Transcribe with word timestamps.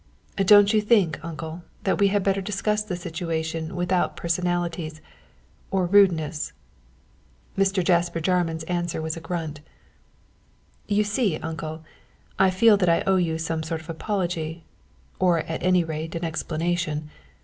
"Don't 0.35 0.73
you 0.73 0.81
think, 0.81 1.23
uncle, 1.23 1.61
that 1.83 1.99
we 1.99 2.07
had 2.07 2.23
better 2.23 2.41
discuss 2.41 2.81
the 2.81 2.95
situation 2.95 3.75
without 3.75 4.17
personalities 4.17 4.99
or 5.69 5.85
rudeness?" 5.85 6.53
Mr. 7.55 7.83
Jasper 7.83 8.19
Jarman's 8.19 8.63
answer 8.63 8.99
was 8.99 9.15
a 9.15 9.19
grunt. 9.21 9.59
"You 10.87 11.03
see, 11.03 11.37
uncle, 11.37 11.83
I 12.39 12.49
feel 12.49 12.77
that 12.77 12.89
I 12.89 13.03
owe 13.05 13.17
you 13.17 13.37
some 13.37 13.61
sort 13.61 13.81
of 13.81 13.91
apology, 13.91 14.63
or 15.19 15.41
at 15.41 15.61
any 15.61 15.83
rate 15.83 16.15
an 16.15 16.25
explanation. 16.25 17.11